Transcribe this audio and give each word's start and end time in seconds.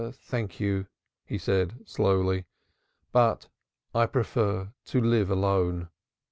"Thank 0.23 0.59
you," 0.59 0.87
he 1.27 1.37
said 1.37 1.87
slowly. 1.87 2.47
"But 3.11 3.49
I 3.93 4.07
prefer 4.07 4.73
to 4.85 4.99
live 4.99 5.29
alone." 5.29 5.89